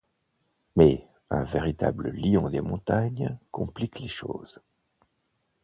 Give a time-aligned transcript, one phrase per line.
[0.75, 4.57] Mais un véritable lion des montagnes complique les choses.